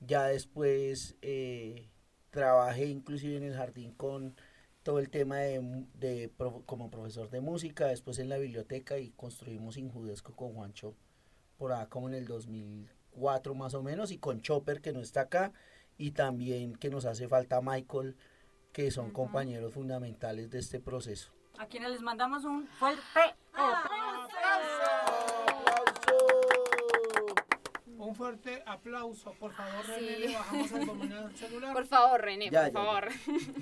ya 0.00 0.28
después 0.28 1.16
eh, 1.20 1.90
trabajé 2.30 2.86
inclusive 2.86 3.36
en 3.36 3.42
el 3.42 3.54
jardín 3.54 3.92
con 3.92 4.34
todo 4.82 5.00
el 5.00 5.10
tema 5.10 5.40
de, 5.40 5.84
de 5.98 6.32
como 6.64 6.90
profesor 6.90 7.28
de 7.28 7.42
música, 7.42 7.88
después 7.88 8.18
en 8.18 8.30
la 8.30 8.38
biblioteca 8.38 8.98
y 8.98 9.10
construimos 9.10 9.76
Injudesco 9.76 10.34
con 10.34 10.54
Juancho 10.54 10.94
por 11.58 11.72
acá 11.72 11.90
como 11.90 12.08
en 12.08 12.14
el 12.14 12.26
2004 12.26 13.54
más 13.54 13.74
o 13.74 13.82
menos 13.82 14.12
y 14.12 14.16
con 14.16 14.40
Chopper 14.40 14.80
que 14.80 14.94
no 14.94 15.00
está 15.00 15.20
acá 15.20 15.52
y 15.98 16.12
también 16.12 16.74
que 16.74 16.88
nos 16.88 17.04
hace 17.04 17.28
falta 17.28 17.60
Michael 17.60 18.16
que 18.72 18.90
son 18.90 19.10
compañeros 19.10 19.72
fundamentales 19.74 20.50
de 20.50 20.58
este 20.58 20.80
proceso. 20.80 21.32
A 21.58 21.66
quienes 21.66 21.90
les 21.90 22.00
mandamos 22.00 22.44
un 22.44 22.66
fuerte 22.66 23.20
aplauso. 23.52 24.34
Un 27.98 28.14
fuerte 28.14 28.62
aplauso, 28.64 29.34
por 29.34 29.52
favor, 29.52 29.86
René, 29.86 30.18
le 30.18 30.34
bajamos 30.34 30.72
el 30.72 30.86
volumen 30.86 31.10
del 31.10 31.36
celular. 31.36 31.72
Por 31.74 31.86
favor, 31.86 32.20
René, 32.22 32.50
por 32.50 32.72
favor. 32.72 33.08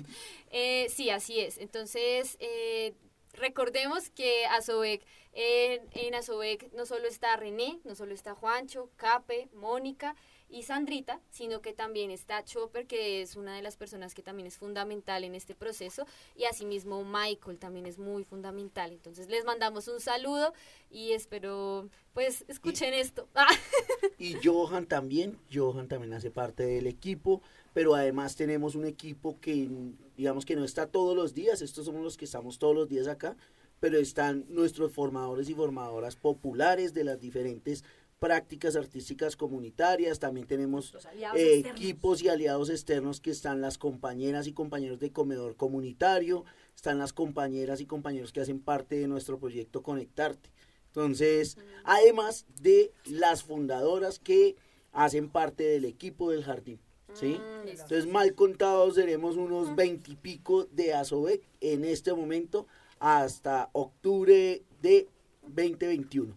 eh, 0.51 0.87
sí, 0.89 1.09
así 1.09 1.41
es. 1.41 1.57
Entonces, 1.57 2.37
eh, 2.39 2.95
recordemos 3.33 4.09
que 4.09 4.45
Asobec, 4.45 5.05
en, 5.33 5.81
en 5.91 6.15
Asobec 6.15 6.71
no 6.73 6.85
solo 6.85 7.07
está 7.07 7.35
René, 7.35 7.79
no 7.83 7.95
solo 7.95 8.13
está 8.13 8.33
Juancho, 8.33 8.89
Cape, 8.95 9.49
Mónica, 9.53 10.15
y 10.49 10.63
Sandrita, 10.63 11.21
sino 11.29 11.61
que 11.61 11.73
también 11.73 12.11
está 12.11 12.43
Chopper, 12.43 12.87
que 12.87 13.21
es 13.21 13.35
una 13.35 13.55
de 13.55 13.61
las 13.61 13.77
personas 13.77 14.13
que 14.13 14.21
también 14.21 14.47
es 14.47 14.57
fundamental 14.57 15.23
en 15.23 15.35
este 15.35 15.55
proceso, 15.55 16.05
y 16.35 16.45
asimismo 16.45 17.03
Michael 17.03 17.59
también 17.59 17.85
es 17.85 17.99
muy 17.99 18.23
fundamental. 18.23 18.91
Entonces 18.91 19.29
les 19.29 19.45
mandamos 19.45 19.87
un 19.87 19.99
saludo 19.99 20.53
y 20.89 21.11
espero 21.11 21.87
pues 22.13 22.45
escuchen 22.47 22.93
esto. 22.93 23.27
y 24.17 24.35
Johan 24.43 24.85
también, 24.87 25.37
Johan 25.53 25.87
también 25.87 26.13
hace 26.13 26.31
parte 26.31 26.63
del 26.63 26.87
equipo, 26.87 27.41
pero 27.73 27.95
además 27.95 28.35
tenemos 28.35 28.75
un 28.75 28.85
equipo 28.85 29.39
que 29.39 29.69
digamos 30.17 30.45
que 30.45 30.55
no 30.55 30.65
está 30.65 30.87
todos 30.87 31.15
los 31.15 31.33
días, 31.33 31.61
estos 31.61 31.85
somos 31.85 32.03
los 32.03 32.17
que 32.17 32.25
estamos 32.25 32.59
todos 32.59 32.75
los 32.75 32.89
días 32.89 33.07
acá, 33.07 33.37
pero 33.79 33.97
están 33.97 34.45
nuestros 34.49 34.91
formadores 34.91 35.49
y 35.49 35.53
formadoras 35.53 36.15
populares 36.15 36.93
de 36.93 37.03
las 37.03 37.19
diferentes 37.21 37.83
prácticas 38.19 38.75
artísticas 38.75 39.35
comunitarias, 39.35 40.19
también 40.19 40.45
tenemos 40.45 40.93
eh, 41.35 41.63
equipos 41.65 42.21
y 42.21 42.27
aliados 42.27 42.69
externos 42.69 43.21
que 43.21 43.31
están 43.31 43.61
las 43.61 43.77
compañeras 43.77 44.47
y 44.47 44.53
compañeros 44.53 44.99
de 44.99 45.11
comedor 45.11 45.55
comunitario, 45.55 46.43
están 46.75 46.99
las 46.99 47.13
compañeras 47.13 47.79
y 47.79 47.85
compañeros 47.85 48.31
que 48.33 48.41
hacen 48.41 48.59
parte 48.59 48.97
de 48.97 49.07
nuestro 49.07 49.39
proyecto 49.39 49.81
Conectarte. 49.81 50.51
Entonces, 50.87 51.57
además 51.83 52.45
de 52.61 52.91
las 53.05 53.43
fundadoras 53.43 54.19
que 54.19 54.55
hacen 54.91 55.29
parte 55.29 55.63
del 55.63 55.85
equipo 55.85 56.31
del 56.31 56.43
jardín. 56.43 56.79
¿sí? 57.13 57.39
Mm, 57.39 57.67
Entonces, 57.67 58.07
mal 58.07 58.33
contados, 58.33 58.95
seremos 58.95 59.37
unos 59.37 59.75
veintipico 59.75 60.65
de 60.65 60.93
ASOBEC 60.93 61.41
en 61.61 61.85
este 61.85 62.13
momento 62.13 62.67
hasta 62.99 63.69
octubre 63.71 64.63
de 64.81 65.07
2021. 65.43 66.35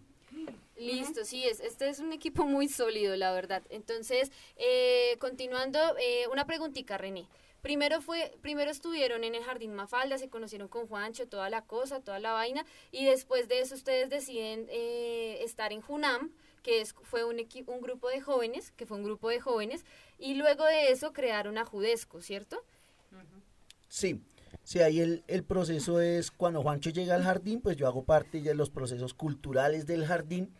Listo, 0.85 1.25
sí, 1.25 1.45
es, 1.45 1.59
este 1.59 1.89
es 1.89 1.99
un 1.99 2.13
equipo 2.13 2.45
muy 2.45 2.67
sólido, 2.67 3.15
la 3.15 3.31
verdad. 3.31 3.63
Entonces, 3.69 4.31
eh, 4.57 5.17
continuando, 5.19 5.79
eh, 5.99 6.27
una 6.31 6.45
preguntita, 6.45 6.97
René. 6.97 7.27
Primero 7.61 8.01
fue, 8.01 8.35
primero 8.41 8.69
estuvieron 8.69 9.23
en 9.23 9.35
el 9.35 9.43
Jardín 9.43 9.73
Mafalda, 9.73 10.17
se 10.17 10.29
conocieron 10.29 10.67
con 10.67 10.85
Juancho, 10.85 11.29
toda 11.29 11.49
la 11.49 11.61
cosa, 11.61 12.01
toda 12.01 12.19
la 12.19 12.33
vaina, 12.33 12.65
y 12.91 13.05
después 13.05 13.47
de 13.47 13.61
eso 13.61 13.75
ustedes 13.75 14.09
deciden 14.09 14.67
eh, 14.69 15.39
estar 15.43 15.71
en 15.71 15.79
Junam, 15.79 16.33
que 16.61 16.81
es, 16.81 16.93
fue 17.03 17.23
un, 17.23 17.37
un 17.37 17.81
grupo 17.81 18.09
de 18.09 18.19
jóvenes, 18.19 18.71
que 18.71 18.85
fue 18.85 18.97
un 18.97 19.03
grupo 19.03 19.29
de 19.29 19.39
jóvenes, 19.39 19.85
y 20.19 20.33
luego 20.33 20.65
de 20.65 20.91
eso 20.91 21.13
crearon 21.13 21.57
a 21.57 21.63
Judesco, 21.63 22.21
¿cierto? 22.21 22.61
Sí, 23.87 24.19
Sí, 24.63 24.79
ahí 24.79 25.01
el, 25.01 25.23
el, 25.27 25.43
proceso 25.43 25.99
es 25.99 26.31
cuando 26.31 26.61
Juancho 26.61 26.89
llega 26.89 27.15
al 27.15 27.23
jardín, 27.23 27.59
pues 27.59 27.75
yo 27.75 27.85
hago 27.85 28.03
parte 28.03 28.41
de 28.41 28.55
los 28.55 28.69
procesos 28.69 29.13
culturales 29.13 29.85
del 29.85 30.05
jardín 30.05 30.53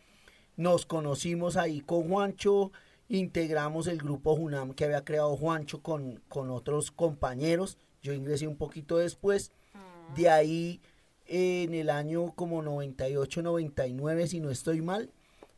nos 0.55 0.85
conocimos 0.85 1.57
ahí 1.57 1.81
con 1.81 2.09
Juancho, 2.09 2.71
integramos 3.09 3.87
el 3.87 3.97
grupo 3.97 4.35
Junam 4.35 4.73
que 4.73 4.85
había 4.85 5.03
creado 5.03 5.35
Juancho 5.35 5.81
con, 5.81 6.21
con 6.29 6.49
otros 6.49 6.91
compañeros. 6.91 7.77
Yo 8.01 8.13
ingresé 8.13 8.47
un 8.47 8.57
poquito 8.57 8.97
después. 8.97 9.51
Ah. 9.73 10.13
De 10.15 10.29
ahí, 10.29 10.81
en 11.25 11.73
el 11.73 11.89
año 11.89 12.33
como 12.35 12.61
98, 12.61 13.41
99, 13.41 14.27
si 14.27 14.39
no 14.39 14.49
estoy 14.49 14.81
mal, 14.81 15.11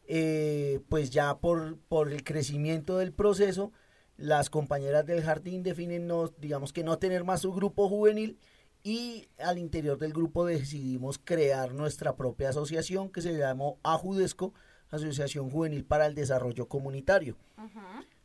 eh, 0.08 0.80
pues 0.90 1.10
ya 1.10 1.38
por, 1.38 1.78
por 1.88 2.12
el 2.12 2.24
crecimiento 2.24 2.98
del 2.98 3.12
proceso, 3.12 3.72
las 4.18 4.50
compañeras 4.50 5.06
del 5.06 5.24
jardín 5.24 5.64
definen, 5.64 6.08
no, 6.08 6.28
digamos 6.38 6.72
que 6.72 6.84
no 6.84 6.98
tener 7.00 7.24
más 7.24 7.42
su 7.42 7.52
grupo 7.52 7.90
juvenil 7.90 8.38
y 8.84 9.28
al 9.40 9.58
interior 9.58 9.98
del 9.98 10.14
grupo 10.14 10.46
decidimos 10.46 11.18
crear 11.18 11.74
nuestra 11.74 12.16
propia 12.16 12.50
asociación 12.50 13.10
que 13.10 13.22
se 13.22 13.36
llamó 13.36 13.80
Ajudesco, 13.82 14.54
Asociación 14.90 15.50
Juvenil 15.50 15.84
para 15.86 16.06
el 16.06 16.16
Desarrollo 16.16 16.68
Comunitario. 16.68 17.36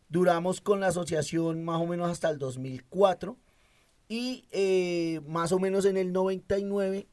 Duramos 0.09 0.61
con 0.61 0.81
la 0.81 0.89
asociación 0.89 1.65
más 1.65 1.81
o 1.81 1.87
menos 1.87 2.11
hasta 2.11 2.31
el 2.31 2.39
2004 2.39 3.37
y 4.09 4.45
eh, 4.51 5.21
más 5.27 5.53
o 5.53 5.59
menos 5.59 5.85
en 5.85 5.97
el 5.97 6.13
99 6.13 7.07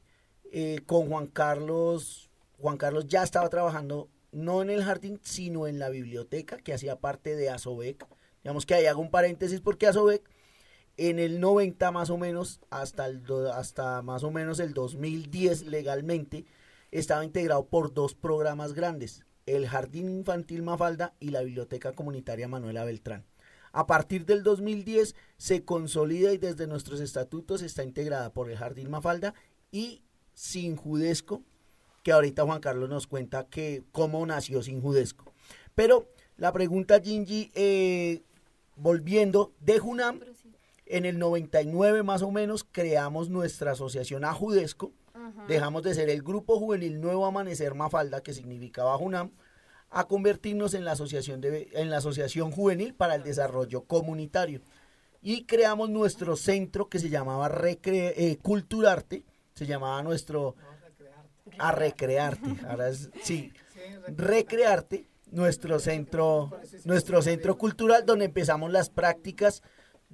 eh, 0.52 0.82
con 0.86 1.08
Juan 1.08 1.28
Carlos, 1.28 2.32
Juan 2.60 2.78
Carlos 2.78 3.06
ya 3.08 3.24
estaba 3.24 3.50
trabajando 3.50 4.10
no 4.32 4.62
en 4.62 4.70
el 4.70 4.84
jardín, 4.84 5.20
sino 5.24 5.68
en 5.68 5.80
la 5.80 5.90
biblioteca 5.90 6.58
que 6.58 6.74
hacía 6.74 6.96
parte 7.00 7.36
de 7.36 7.50
Asobec. 7.50 8.08
Digamos 8.44 8.66
que 8.66 8.74
ahí 8.74 8.86
hago 8.88 9.02
un 9.02 9.12
paréntesis 9.12 9.62
porque 9.62 9.88
Asobec 9.88 10.28
en 10.98 11.20
el 11.20 11.40
90 11.40 11.92
más 11.92 12.10
o 12.10 12.18
menos 12.18 12.62
hasta 12.72 13.06
el 13.06 13.24
hasta 13.54 14.02
más 14.02 14.24
o 14.24 14.32
menos 14.32 14.60
el 14.60 14.74
2010 14.74 15.68
legalmente 15.68 16.46
estaba 16.90 17.24
integrado 17.24 17.66
por 17.66 17.94
dos 17.94 18.16
programas 18.16 18.74
grandes 18.74 19.27
el 19.48 19.68
Jardín 19.68 20.10
Infantil 20.10 20.62
Mafalda 20.62 21.16
y 21.20 21.30
la 21.30 21.42
Biblioteca 21.42 21.94
Comunitaria 21.94 22.48
Manuela 22.48 22.84
Beltrán. 22.84 23.26
A 23.72 23.88
partir 23.88 24.26
del 24.26 24.44
2010 24.44 25.16
se 25.38 25.64
consolida 25.64 26.34
y 26.34 26.38
desde 26.38 26.68
nuestros 26.68 27.00
estatutos 27.00 27.62
está 27.62 27.84
integrada 27.84 28.32
por 28.32 28.50
el 28.50 28.58
Jardín 28.58 28.92
Mafalda 28.92 29.34
y 29.72 30.04
Sin 30.34 30.76
Judesco, 30.76 31.42
que 32.04 32.12
ahorita 32.12 32.44
Juan 32.44 32.62
Carlos 32.62 32.90
nos 32.90 33.08
cuenta 33.08 33.48
que 33.48 33.84
cómo 33.92 34.26
nació 34.26 34.62
Sin 34.62 34.82
Judesco. 34.82 35.34
Pero 35.76 36.08
la 36.38 36.52
pregunta, 36.52 37.02
Gingy, 37.02 37.52
eh, 37.56 38.22
volviendo 38.76 39.54
de 39.60 39.80
Junam, 39.80 40.20
en 40.86 41.06
el 41.06 41.20
99 41.20 42.04
más 42.04 42.22
o 42.22 42.32
menos 42.32 42.64
creamos 42.64 43.30
nuestra 43.30 43.72
asociación 43.72 44.24
a 44.24 44.34
Judesco, 44.34 44.92
Dejamos 45.48 45.84
de 45.84 45.94
ser 45.94 46.10
el 46.10 46.22
grupo 46.22 46.60
juvenil 46.60 47.00
Nuevo 47.00 47.26
Amanecer 47.26 47.74
Mafalda, 47.74 48.22
que 48.22 48.34
significaba 48.34 48.98
Junam, 48.98 49.32
a 49.90 50.08
convertirnos 50.08 50.74
en 50.74 50.86
la 50.86 50.92
asociación, 50.94 51.42
de, 51.42 51.70
en 51.74 51.90
la 51.90 51.98
asociación 51.98 52.52
juvenil 52.52 52.94
para 52.94 53.16
el 53.16 53.24
desarrollo 53.24 53.84
comunitario. 53.84 54.62
Y 55.22 55.46
creamos 55.46 55.90
nuestro 55.90 56.36
centro 56.36 56.90
que 56.90 57.00
se 57.00 57.10
llamaba 57.10 57.50
Recre 57.50 58.14
eh, 58.18 58.38
Culturarte, 58.38 59.24
se 59.54 59.66
llamaba 59.66 60.02
nuestro... 60.04 60.56
A 61.60 61.72
recrearte, 61.72 62.56
ahora 62.68 62.94
sí, 62.94 63.54
recrearte, 64.08 65.08
nuestro 65.32 65.80
centro, 65.80 66.52
nuestro 66.84 67.22
centro 67.22 67.58
cultural 67.58 68.06
donde 68.06 68.26
empezamos 68.26 68.72
las 68.72 68.90
prácticas 68.90 69.64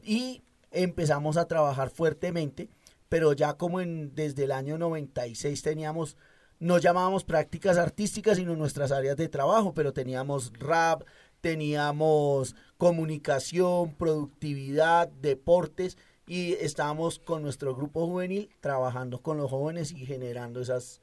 y 0.02 0.44
empezamos 0.72 1.38
a 1.38 1.46
trabajar 1.46 1.90
fuertemente 1.90 2.70
pero 3.14 3.34
ya 3.34 3.54
como 3.54 3.80
en, 3.80 4.16
desde 4.16 4.46
el 4.46 4.52
año 4.52 4.80
96 4.80 5.62
teníamos, 5.62 6.18
no 6.60 6.80
llamábamos 6.80 7.24
prácticas 7.24 7.78
artísticas, 7.78 8.38
sino 8.38 8.56
nuestras 8.56 8.92
áreas 8.92 9.18
de 9.18 9.30
trabajo, 9.30 9.72
pero 9.76 9.94
teníamos 9.94 10.52
rap, 10.58 11.04
teníamos 11.40 12.56
comunicación, 12.80 13.94
productividad, 13.94 15.10
deportes 15.10 15.96
y 16.26 16.54
estábamos 16.54 17.20
con 17.20 17.44
nuestro 17.44 17.76
grupo 17.76 18.08
juvenil 18.08 18.50
trabajando 18.62 19.22
con 19.22 19.38
los 19.38 19.52
jóvenes 19.52 19.92
y 19.92 20.08
generando 20.08 20.60
esas 20.60 21.00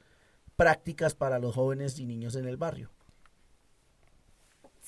prácticas 0.57 1.15
para 1.15 1.39
los 1.39 1.55
jóvenes 1.55 1.97
y 1.97 2.05
niños 2.05 2.35
en 2.35 2.45
el 2.45 2.57
barrio. 2.57 2.91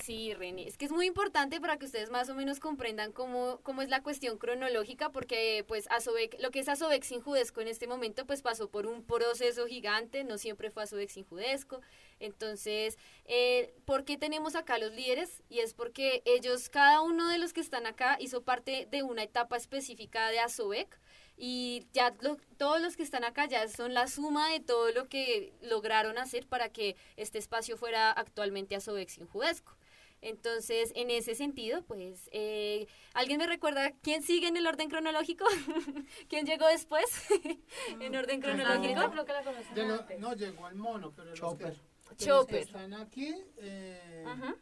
Sí, 0.02 0.34
René, 0.34 0.66
es 0.66 0.76
que 0.76 0.84
es 0.86 0.90
muy 0.90 1.06
importante 1.06 1.60
para 1.60 1.76
que 1.78 1.86
ustedes 1.86 2.10
más 2.10 2.28
o 2.28 2.34
menos 2.34 2.58
comprendan 2.58 3.12
cómo, 3.12 3.60
cómo 3.62 3.80
es 3.80 3.88
la 3.88 4.02
cuestión 4.02 4.38
cronológica, 4.38 5.10
porque 5.10 5.64
pues 5.68 5.86
Asobec, 5.88 6.36
lo 6.40 6.50
que 6.50 6.58
es 6.58 6.68
Asobec 6.68 7.04
sin 7.04 7.20
Judesco 7.22 7.60
en 7.60 7.68
este 7.68 7.86
momento 7.86 8.26
pues 8.26 8.42
pasó 8.42 8.68
por 8.68 8.86
un 8.86 9.04
proceso 9.04 9.66
gigante, 9.66 10.24
no 10.24 10.36
siempre 10.36 10.70
fue 10.70 10.82
Asobec 10.82 11.08
sin 11.10 11.24
Judesco, 11.24 11.80
entonces, 12.18 12.98
eh, 13.24 13.72
¿por 13.86 14.04
qué 14.04 14.18
tenemos 14.18 14.56
acá 14.56 14.78
los 14.78 14.92
líderes? 14.92 15.42
Y 15.48 15.60
es 15.60 15.74
porque 15.74 16.22
ellos, 16.26 16.68
cada 16.70 17.00
uno 17.00 17.28
de 17.28 17.38
los 17.38 17.52
que 17.52 17.60
están 17.60 17.86
acá 17.86 18.16
hizo 18.20 18.42
parte 18.42 18.86
de 18.90 19.04
una 19.04 19.22
etapa 19.22 19.56
específica 19.56 20.28
de 20.28 20.40
Asobec, 20.40 20.98
y 21.36 21.86
ya 21.92 22.14
lo- 22.20 22.36
todos 22.58 22.80
los 22.80 22.96
que 22.96 23.02
están 23.02 23.24
acá 23.24 23.46
ya 23.46 23.66
son 23.68 23.94
la 23.94 24.06
suma 24.06 24.50
de 24.50 24.60
todo 24.60 24.90
lo 24.92 25.08
que 25.08 25.52
lograron 25.62 26.18
hacer 26.18 26.46
para 26.46 26.68
que 26.68 26.94
este 27.16 27.38
espacio 27.38 27.76
fuera 27.76 28.10
actualmente 28.12 28.76
Asobex 28.76 29.18
Judesco. 29.32 29.76
Entonces, 30.24 30.90
en 30.94 31.10
ese 31.10 31.34
sentido, 31.34 31.82
pues, 31.82 32.30
eh, 32.32 32.86
¿alguien 33.12 33.36
me 33.38 33.46
recuerda 33.46 33.92
quién 34.02 34.22
sigue 34.22 34.48
en 34.48 34.56
el 34.56 34.66
orden 34.66 34.88
cronológico? 34.88 35.44
¿Quién 36.30 36.46
llegó 36.46 36.66
después 36.66 37.04
en 38.00 38.16
orden 38.16 38.40
cronológico? 38.40 38.94
Ya 39.76 39.84
no, 39.84 40.06
no 40.18 40.34
llegó 40.34 40.66
el 40.68 40.76
mono, 40.76 41.12
pero 41.14 41.28
los 41.28 41.34
que, 41.34 41.40
Chopper. 41.40 41.68
los 41.68 42.16
que 42.16 42.24
Chopper. 42.24 42.56
están 42.58 42.94
aquí, 42.94 43.34
eh, 43.58 44.24
Ajá. 44.26 44.56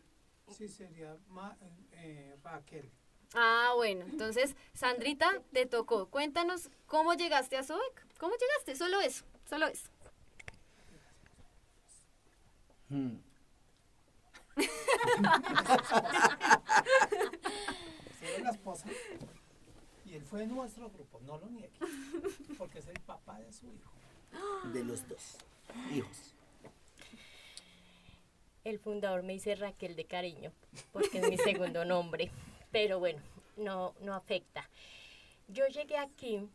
sí 0.51 0.67
sería 0.67 1.17
Ma- 1.29 1.57
eh, 1.93 2.35
Raquel. 2.43 2.91
Ah, 3.35 3.73
bueno, 3.77 4.05
entonces, 4.11 4.57
Sandrita, 4.75 5.43
te 5.53 5.65
tocó. 5.67 6.09
Cuéntanos 6.11 6.71
cómo 6.87 7.15
llegaste 7.15 7.57
a 7.57 7.63
Sobec. 7.63 8.05
¿Cómo 8.19 8.35
llegaste? 8.35 8.75
Solo 8.75 9.01
eso, 9.01 9.25
solo 9.49 9.69
eso. 9.69 9.89
Hmm. 12.89 13.17
Fue 18.21 18.39
la 18.41 18.51
esposa. 18.51 18.87
Y 20.05 20.15
él 20.15 20.25
fue 20.25 20.41
de 20.41 20.47
nuestro 20.47 20.91
grupo, 20.91 21.21
no 21.21 21.39
lo 21.39 21.49
niegue. 21.49 21.71
Porque 22.59 22.81
es 22.81 22.89
el 22.89 23.01
papá 23.01 23.39
de 23.39 23.53
su 23.53 23.67
hijo. 23.67 23.93
De 24.73 24.85
los 24.85 25.09
dos 25.09 25.39
hijos. 25.93 26.35
El 28.65 28.79
fundador 28.79 29.23
me 29.23 29.33
dice 29.33 29.55
Raquel 29.57 29.97
de 29.97 30.05
cariño, 30.05 30.53
porque 30.93 31.19
es 31.19 31.29
mi 31.29 31.37
segundo 31.37 31.85
nombre. 31.85 32.31
Pero 32.71 33.01
bueno, 33.01 33.21
no, 33.57 33.95
no 34.01 34.15
afecta. 34.15 34.69
Yo 35.49 35.67
llegué 35.67 35.99
aquí, 35.99 36.49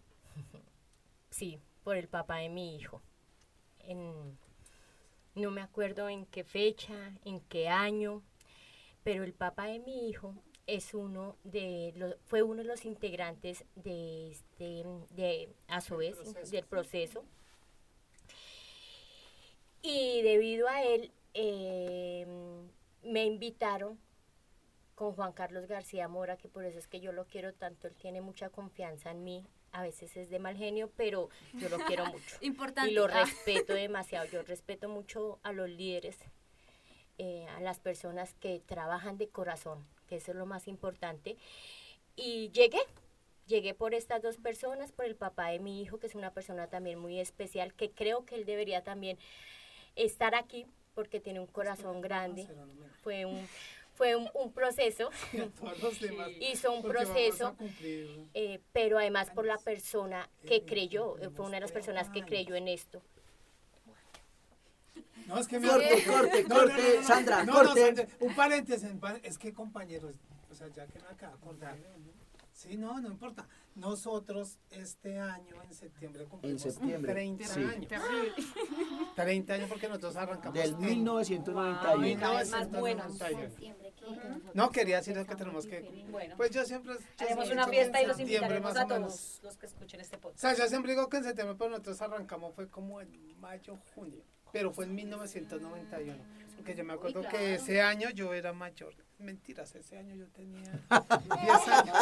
sí, 1.30 1.60
por 1.84 1.98
el 1.98 2.08
papá 2.08 2.38
de 2.38 2.50
mi 2.50 2.78
hijo. 2.78 3.02
En, 3.80 4.38
no 5.38 5.52
me 5.52 5.62
acuerdo 5.62 6.10
en 6.10 6.26
qué 6.26 6.44
fecha, 6.44 7.14
en 7.24 7.40
qué 7.42 7.70
año, 7.70 8.24
pero 9.04 9.24
el 9.24 9.34
papá 9.34 9.68
de 9.68 9.80
mi 9.80 10.10
hijo 10.10 10.36
es 10.66 10.94
uno 10.94 11.38
de 11.44 11.94
los, 11.96 12.16
fue 12.26 12.42
uno 12.42 12.62
de 12.62 12.68
los 12.68 12.84
integrantes 12.86 13.64
de 13.76 14.32
este 14.32 14.84
de 15.12 15.50
proceso. 15.68 16.34
del 16.52 16.66
proceso. 16.66 17.24
Y 19.82 20.22
debido 20.24 20.68
a 20.68 20.84
él, 20.84 21.12
eh, 21.34 22.26
me 23.04 23.24
invitaron 23.26 23.98
con 24.96 25.14
Juan 25.14 25.32
Carlos 25.32 25.68
García 25.68 26.08
Mora, 26.08 26.38
que 26.38 26.50
por 26.50 26.66
eso 26.66 26.80
es 26.80 26.88
que 26.88 27.00
yo 27.00 27.12
lo 27.12 27.26
quiero 27.26 27.54
tanto, 27.54 27.88
él 27.88 27.96
tiene 27.96 28.20
mucha 28.20 28.50
confianza 28.50 29.12
en 29.12 29.24
mí, 29.24 29.46
a 29.78 29.84
veces 29.84 30.18
es 30.18 30.30
de 30.32 30.40
mal 30.40 30.58
genio, 30.58 30.90
pero 30.98 31.30
yo 31.54 31.70
lo 31.70 31.78
quiero 31.80 32.06
mucho. 32.12 32.36
Importante. 32.42 32.90
Y 32.92 32.96
lo 32.96 33.06
Ah. 33.06 33.24
respeto 33.26 33.74
demasiado, 33.74 34.26
yo 34.32 34.42
respeto 34.42 34.90
mucho 34.90 35.40
a 35.44 35.52
los 35.52 35.70
líderes, 35.70 36.18
eh, 37.20 37.46
a 37.56 37.60
las 37.62 37.80
personas 37.80 38.34
que 38.36 38.60
trabajan 38.66 39.18
de 39.20 39.28
corazón, 39.30 39.86
que 40.08 40.16
eso 40.16 40.32
es 40.32 40.38
lo 40.38 40.48
más 40.48 40.68
importante. 40.68 41.38
Y 42.16 42.50
llegué, 42.50 42.80
llegué 43.46 43.76
por 43.76 43.94
estas 43.94 44.24
dos 44.24 44.38
personas, 44.38 44.92
por 44.92 45.06
el 45.06 45.16
papá 45.16 45.50
de 45.50 45.60
mi 45.60 45.80
hijo, 45.82 46.00
que 46.00 46.08
es 46.08 46.16
una 46.16 46.32
persona 46.32 46.68
también 46.68 46.98
muy 46.98 47.20
especial, 47.20 47.74
que 47.76 47.92
creo 47.92 48.26
que 48.26 48.34
él 48.36 48.46
debería 48.46 48.84
también 48.84 49.20
estar 49.96 50.34
aquí 50.34 50.66
porque 50.96 51.20
tiene 51.20 51.40
un 51.40 51.46
corazón 51.48 52.02
grande. 52.02 52.48
Fue 53.04 53.26
un, 53.26 53.48
fue 53.98 54.16
un, 54.16 54.30
un 54.36 54.52
proceso, 54.54 55.10
Y 55.34 55.40
a 55.42 55.50
todos 55.50 55.82
los 55.82 56.00
demás. 56.00 56.30
hizo 56.40 56.72
un 56.72 56.84
proceso, 56.84 57.56
cumplir. 57.58 58.26
eh, 58.34 58.62
pero 58.72 59.00
además 59.00 59.32
por 59.32 59.46
la 59.46 59.58
persona 59.58 60.30
que 60.46 60.64
creyó, 60.64 61.18
eh, 61.20 61.30
fue 61.30 61.46
una 61.46 61.56
de 61.56 61.62
las 61.62 61.72
personas 61.72 62.10
que 62.10 62.24
creyó 62.24 62.56
en 62.56 62.68
esto. 62.68 63.02
No, 65.26 65.38
es 65.40 65.48
que 65.48 65.60
me 65.60 65.68
Corte, 65.68 66.04
corte, 66.06 66.44
No, 66.48 66.56
no, 66.56 66.62
no, 66.62 66.68
corte, 66.70 66.84
no, 66.96 67.02
no. 67.02 67.08
Sandra, 67.08 67.44
No, 67.44 67.54
no, 67.54 67.64
corte. 67.66 67.82
Sandra, 67.86 68.08
un 68.22 68.36
paréntesis, 68.36 68.90
es 69.24 69.38
que 69.38 69.52
compañeros, 69.52 70.16
o 70.50 70.56
sea, 70.56 70.68
ya 70.70 70.88
que 70.88 71.00
me 71.00 71.08
acaba 71.08 71.34
de 71.34 71.38
acordar. 71.40 71.78
Sí, 72.54 72.78
no, 72.78 73.00
no 73.02 73.10
importa. 73.10 73.46
Nosotros 73.76 74.58
este 74.72 75.20
año 75.20 75.62
en 75.64 75.74
septiembre 75.74 76.26
cumplimos 76.26 76.62
septiembre, 76.62 77.12
30 77.14 77.48
sí. 77.48 77.60
años. 77.64 77.92
30 79.18 79.52
años 79.56 79.68
porque 79.68 79.88
nosotros 79.88 80.16
arrancamos 80.16 80.54
Del 80.54 80.74
en 80.74 80.80
1991. 80.80 82.20
cada 82.20 82.38
vez 82.38 82.52
más 82.52 82.70
buenos. 82.70 83.20
1991. 83.20 84.52
No, 84.54 84.70
quería 84.70 84.98
decir 84.98 85.16
que 85.26 85.36
tenemos 85.36 85.66
que... 85.66 86.06
Bueno, 86.12 86.36
Pues 86.38 86.52
yo 86.52 86.64
siempre... 86.64 86.94
yo 86.94 87.26
haremos 87.26 87.50
una 87.50 87.68
fiesta 87.68 88.00
y 88.00 88.06
los 88.06 88.20
invitaremos 88.20 88.78
a 88.78 88.84
o 88.86 88.88
todos 88.88 89.40
los 89.42 89.58
que 89.58 89.66
escuchen 89.66 90.02
este 90.02 90.18
O 90.18 90.20
podcast. 90.22 90.40
sea, 90.40 90.54
yo 90.54 90.68
siempre 90.70 90.92
digo 90.92 91.10
que 91.10 91.18
en 91.18 91.24
septiembre, 91.24 91.56
pero 91.58 91.72
nosotros 91.72 92.00
arrancamos 92.02 92.54
fue 92.54 92.70
como 92.70 93.02
en 93.02 93.40
mayo, 93.40 93.80
junio. 93.96 94.24
Pero 94.54 94.72
fue 94.72 94.86
en 94.86 94.94
1991. 94.94 96.24
Porque 96.56 96.76
yo 96.76 96.84
me 96.84 96.94
acuerdo 96.94 97.22
que 97.28 97.56
ese 97.56 97.82
año 97.82 98.12
yo 98.12 98.36
era 98.36 98.54
mayor. 98.54 98.94
Mentiras, 99.20 99.74
ese 99.76 99.98
año 99.98 100.14
yo 100.16 100.28
tenía 100.28 100.62
10 100.92 101.68
años. 101.68 101.98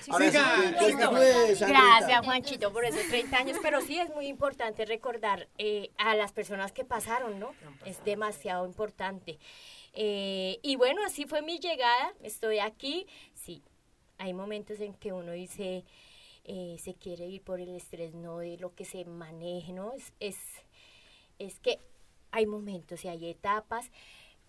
Siga. 0.00 1.68
Gracias, 1.68 2.24
Juanchito, 2.24 2.72
por 2.72 2.84
esos 2.84 3.06
30 3.08 3.36
años, 3.36 3.58
pero 3.62 3.80
sí 3.82 3.98
es 3.98 4.10
muy 4.10 4.26
importante 4.26 4.84
recordar 4.84 5.48
eh, 5.58 5.90
a 5.96 6.16
las 6.16 6.32
personas 6.32 6.72
que 6.72 6.84
pasaron, 6.84 7.38
¿no? 7.38 7.52
Es 7.84 8.02
demasiado 8.04 8.66
importante. 8.66 9.38
Eh, 9.92 10.58
y 10.62 10.74
bueno, 10.76 11.00
así 11.06 11.24
fue 11.24 11.40
mi 11.40 11.58
llegada, 11.60 12.12
estoy 12.22 12.58
aquí, 12.58 13.06
sí, 13.32 13.62
hay 14.18 14.34
momentos 14.34 14.80
en 14.80 14.92
que 14.94 15.12
uno 15.12 15.32
dice, 15.32 15.84
eh, 16.44 16.76
se 16.82 16.94
quiere 16.94 17.26
ir 17.26 17.42
por 17.42 17.60
el 17.60 17.74
estrés, 17.76 18.12
no 18.14 18.38
de 18.38 18.58
lo 18.58 18.74
que 18.74 18.84
se 18.84 19.04
maneje, 19.04 19.72
¿no? 19.72 19.92
Es, 19.92 20.12
es, 20.20 20.36
es 21.38 21.60
que 21.60 21.78
hay 22.32 22.44
momentos 22.46 23.04
y 23.04 23.08
hay 23.08 23.30
etapas, 23.30 23.90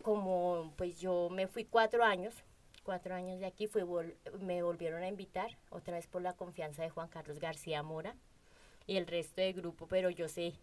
como 0.07 0.73
pues 0.77 0.99
yo 1.01 1.29
me 1.29 1.47
fui 1.47 1.65
cuatro 1.65 2.01
años, 2.03 2.33
cuatro 2.83 3.13
años 3.13 3.39
de 3.41 3.45
aquí, 3.45 3.67
fui, 3.67 3.81
vol- 3.81 4.15
me 4.39 4.63
volvieron 4.63 5.03
a 5.03 5.09
invitar, 5.09 5.57
otra 5.69 5.95
vez 5.95 6.07
por 6.07 6.21
la 6.21 6.33
confianza 6.33 6.81
de 6.81 6.89
Juan 6.89 7.09
Carlos 7.09 7.39
García 7.39 7.83
Mora 7.83 8.15
y 8.87 8.97
el 8.97 9.07
resto 9.07 9.41
del 9.41 9.53
grupo, 9.53 9.87
pero 9.87 10.09
yo 10.09 10.29
sé 10.29 10.53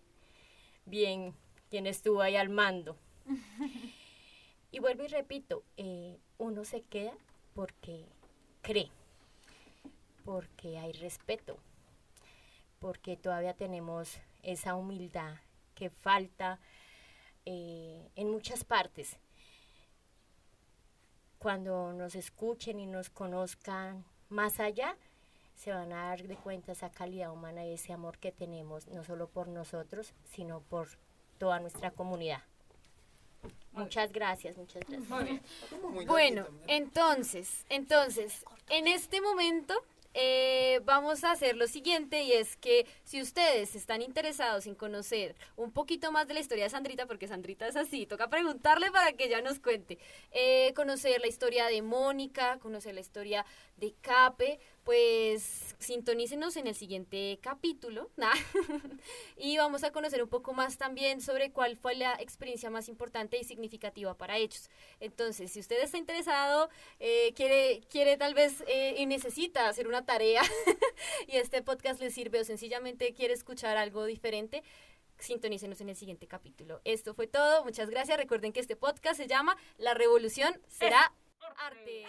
bien 0.87 1.35
quién 1.71 1.87
estuvo 1.87 2.23
ahí 2.23 2.37
al 2.37 2.49
mando. 2.49 2.97
y 4.73 4.79
vuelvo 4.81 5.05
y 5.05 5.09
repito, 5.09 5.63
eh, 5.77 6.19
uno 6.39 6.65
se 6.65 6.83
queda 6.83 7.13
porque 7.55 8.07
cree, 8.63 8.91
porque 10.25 10.79
hay 10.79 10.93
respeto, 10.93 11.59
porque 12.81 13.17
todavía 13.17 13.55
tenemos 13.55 14.19
esa 14.43 14.75
humildad 14.75 15.35
que 15.75 15.91
falta 15.91 16.59
eh, 17.47 18.11
en 18.17 18.31
muchas 18.31 18.65
partes. 18.65 19.19
Cuando 21.45 21.93
nos 21.93 22.15
escuchen 22.15 22.81
y 22.81 22.87
nos 22.87 23.11
conozcan 23.11 24.03
más 24.31 24.61
allá, 24.61 24.97
se 25.55 25.73
van 25.73 25.93
a 25.93 26.09
dar 26.09 26.23
de 26.23 26.37
cuenta 26.37 26.73
esa 26.73 26.91
calidad 26.91 27.31
humana 27.31 27.67
y 27.67 27.75
ese 27.75 27.93
amor 27.93 28.17
que 28.17 28.33
tenemos, 28.33 28.89
no 28.89 29.05
solo 29.05 29.29
por 29.29 29.49
nosotros, 29.49 30.15
sino 30.25 30.63
por 30.63 30.89
toda 31.37 31.61
nuestra 31.61 31.91
comunidad. 31.91 32.43
Muchas 33.73 34.11
gracias, 34.11 34.57
muchas 34.57 34.85
gracias. 34.89 35.43
Bueno, 36.07 36.47
entonces, 36.67 37.67
entonces, 37.69 38.43
en 38.71 38.87
este 38.87 39.21
momento 39.21 39.75
eh, 40.15 40.81
vamos 40.85 41.25
a 41.25 41.33
hacer 41.33 41.57
lo 41.57 41.67
siguiente 41.67 42.23
y 42.23 42.33
es 42.33 42.57
que 42.57 42.87
si 43.05 43.21
ustedes 43.21 43.75
están 43.75 44.01
interesados 44.01 44.67
en 44.67 44.75
conocer 44.75 45.35
un 45.57 45.73
poquito 45.73 46.13
más 46.13 46.29
de 46.29 46.35
la 46.35 46.41
historia 46.41 46.65
de 46.65 46.71
Sandrita, 46.71 47.07
porque 47.07 47.27
Sandrita 47.29 47.67
es 47.67 47.77
así, 47.77 48.07
toca 48.07 48.29
preguntarle 48.29 48.91
para 48.93 49.13
que 49.13 49.25
ella 49.25 49.41
nos 49.43 49.59
cuente, 49.59 49.99
eh, 50.31 50.73
conocer 50.75 51.21
la 51.21 51.27
historia 51.27 51.67
de 51.67 51.83
Mónica, 51.83 52.59
conocer 52.61 52.95
la 52.95 53.01
historia 53.01 53.45
de 53.77 53.93
Cape, 54.01 54.61
pues 54.85 55.75
sintonícenos 55.79 56.57
en 56.57 56.67
el 56.67 56.75
siguiente 56.75 57.39
capítulo 57.43 58.11
nah, 58.17 58.33
y 59.37 59.57
vamos 59.57 59.85
a 59.85 59.93
conocer 59.93 60.23
un 60.23 60.29
poco 60.29 60.53
más 60.53 60.79
también 60.79 61.21
sobre 61.21 61.51
cuál 61.53 61.77
fue 61.77 61.95
la 61.95 62.15
experiencia 62.15 62.71
más 62.71 62.89
importante 62.89 63.39
y 63.39 63.45
significativa 63.45 64.17
para 64.17 64.37
ellos. 64.37 64.71
Entonces, 65.01 65.53
si 65.53 65.61
usted 65.61 65.83
está 65.83 65.99
interesado, 65.99 66.69
eh, 67.01 67.33
quiere, 67.35 67.83
quiere 67.91 68.17
tal 68.17 68.35
vez 68.35 68.63
eh, 68.67 68.95
y 68.99 69.07
necesita 69.07 69.69
hacer 69.69 69.89
una 69.89 70.05
tarea 70.05 70.43
y 71.29 71.37
este 71.37 71.63
podcast 71.63 72.01
le 72.01 72.11
sirve 72.11 72.41
o 72.41 72.45
sencillamente 72.45 73.15
quiere 73.15 73.35
escuchar 73.35 73.77
algo 73.77 74.05
diferente, 74.05 74.63
sintonícenos 75.19 75.81
en 75.81 75.89
el 75.89 75.97
siguiente 75.97 76.27
capítulo. 76.27 76.81
Esto 76.85 77.15
fue 77.15 77.27
todo, 77.27 77.65
muchas 77.65 77.91
gracias. 77.91 78.19
Recuerden 78.19 78.53
que 78.53 78.61
este 78.61 78.77
podcast 78.77 79.17
se 79.17 79.27
llama 79.27 79.57
La 79.79 79.95
Revolución 79.95 80.61
será 80.69 81.13
arte. 81.57 82.07